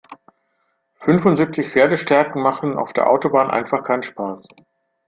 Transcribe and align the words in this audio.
Fünfundsiebzig 0.95 1.69
Pferdestärken 1.69 2.41
machen 2.41 2.75
auf 2.75 2.91
der 2.91 3.07
Autobahn 3.07 3.51
einfach 3.51 3.83
keinen 3.83 4.01
Spaß. 4.01 4.47